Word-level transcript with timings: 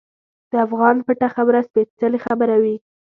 د 0.51 0.53
افغان 0.65 0.95
پټه 1.07 1.27
خبره 1.35 1.59
سپیڅلې 1.67 2.19
خبره 2.27 2.55
وي. 2.63 2.75